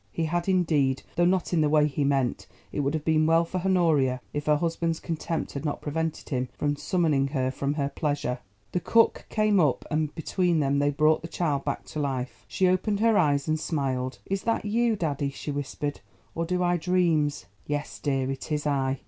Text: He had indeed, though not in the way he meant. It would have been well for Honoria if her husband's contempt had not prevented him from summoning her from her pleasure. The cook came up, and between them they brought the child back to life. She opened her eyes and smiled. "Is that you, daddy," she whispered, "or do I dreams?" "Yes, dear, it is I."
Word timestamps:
He 0.11 0.25
had 0.25 0.49
indeed, 0.49 1.03
though 1.15 1.25
not 1.25 1.53
in 1.53 1.61
the 1.61 1.69
way 1.69 1.85
he 1.85 2.03
meant. 2.03 2.47
It 2.71 2.79
would 2.79 2.95
have 2.95 3.05
been 3.05 3.27
well 3.27 3.45
for 3.45 3.59
Honoria 3.59 4.19
if 4.33 4.47
her 4.47 4.55
husband's 4.55 4.99
contempt 4.99 5.51
had 5.53 5.63
not 5.63 5.79
prevented 5.79 6.29
him 6.29 6.49
from 6.57 6.75
summoning 6.75 7.27
her 7.27 7.51
from 7.51 7.75
her 7.75 7.87
pleasure. 7.87 8.39
The 8.71 8.79
cook 8.79 9.27
came 9.29 9.59
up, 9.59 9.85
and 9.91 10.15
between 10.15 10.59
them 10.59 10.79
they 10.79 10.89
brought 10.89 11.21
the 11.21 11.27
child 11.27 11.65
back 11.65 11.83
to 11.85 11.99
life. 11.99 12.45
She 12.47 12.67
opened 12.67 12.99
her 12.99 13.15
eyes 13.15 13.47
and 13.47 13.59
smiled. 13.59 14.17
"Is 14.25 14.41
that 14.41 14.65
you, 14.65 14.95
daddy," 14.95 15.29
she 15.29 15.51
whispered, 15.51 15.99
"or 16.33 16.45
do 16.45 16.63
I 16.63 16.77
dreams?" 16.77 17.45
"Yes, 17.67 17.99
dear, 17.99 18.31
it 18.31 18.51
is 18.51 18.65
I." 18.65 18.97